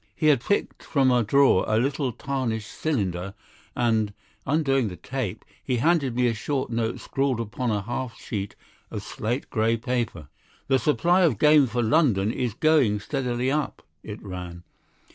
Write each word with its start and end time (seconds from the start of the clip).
He 0.15 0.29
had 0.29 0.41
picked 0.41 0.81
from 0.81 1.11
a 1.11 1.21
drawer 1.23 1.63
a 1.67 1.77
little 1.77 2.11
tarnished 2.11 2.71
cylinder, 2.71 3.35
and, 3.75 4.13
undoing 4.47 4.87
the 4.87 4.95
tape, 4.95 5.45
he 5.63 5.77
handed 5.77 6.15
me 6.15 6.25
a 6.25 6.33
short 6.33 6.71
note 6.71 6.99
scrawled 6.99 7.39
upon 7.39 7.69
a 7.69 7.83
half 7.83 8.17
sheet 8.17 8.55
of 8.89 9.03
slate 9.03 9.51
grey 9.51 9.77
paper. 9.77 10.27
"The 10.67 10.79
supply 10.79 11.21
of 11.21 11.37
game 11.37 11.67
for 11.67 11.83
London 11.83 12.31
is 12.31 12.55
going 12.55 12.99
steadily 12.99 13.51
up," 13.51 13.83
it 14.01 14.19
ran. 14.23 14.63